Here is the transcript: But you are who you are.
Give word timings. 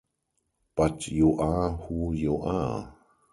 But 0.75 1.09
you 1.09 1.37
are 1.37 1.73
who 1.77 2.13
you 2.13 2.41
are. 2.41 2.97